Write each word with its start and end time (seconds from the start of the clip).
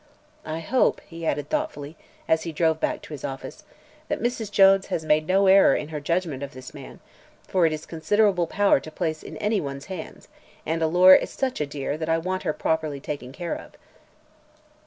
I 0.47 0.61
hope," 0.61 0.99
he 1.05 1.27
added 1.27 1.51
thoughtfully, 1.51 1.95
as 2.27 2.41
he 2.41 2.51
drove 2.51 2.79
back 2.79 3.03
to 3.03 3.13
his 3.13 3.23
office, 3.23 3.63
"that 4.07 4.19
Mrs. 4.19 4.49
Jones 4.49 4.87
has 4.87 5.05
made 5.05 5.27
no 5.27 5.45
error 5.45 5.75
in 5.75 5.89
her 5.89 5.99
judgment 5.99 6.41
of 6.41 6.53
this 6.55 6.73
man, 6.73 6.99
for 7.47 7.67
it 7.67 7.71
is 7.71 7.85
considerable 7.85 8.47
power 8.47 8.79
to 8.79 8.89
place 8.89 9.21
in 9.21 9.37
anyone's 9.37 9.85
hands 9.93 10.27
and 10.65 10.81
Alora 10.81 11.19
is 11.19 11.29
such 11.29 11.61
a 11.61 11.67
dear 11.67 11.97
that 11.99 12.09
I 12.09 12.17
want 12.17 12.41
her 12.41 12.51
properly 12.53 12.99
taken 12.99 13.31
care 13.31 13.53
of." 13.53 13.73